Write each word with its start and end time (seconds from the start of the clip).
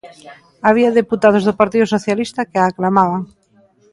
Había 0.67 0.95
deputados 0.99 1.43
do 1.47 1.57
Partido 1.61 1.85
Socialista 1.95 2.47
que 2.49 2.57
a 2.59 2.65
aclamaban. 2.71 3.21